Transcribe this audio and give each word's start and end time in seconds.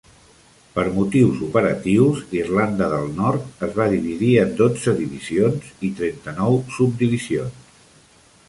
Per 0.77 0.85
motius 0.93 1.41
operatius, 1.47 2.23
Irlanda 2.39 2.87
del 2.95 3.05
Nord 3.19 3.61
es 3.69 3.77
va 3.81 3.87
dividir 3.93 4.33
en 4.45 4.57
dotze 4.65 4.97
Divisions 5.03 5.71
i 5.91 5.95
trenta-nou 6.01 6.61
Subdivisions. 6.79 7.75